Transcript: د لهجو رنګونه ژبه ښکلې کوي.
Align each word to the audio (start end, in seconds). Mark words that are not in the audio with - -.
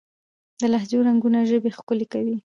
د 0.59 0.61
لهجو 0.73 0.99
رنګونه 1.07 1.39
ژبه 1.49 1.69
ښکلې 1.77 2.05
کوي. 2.13 2.35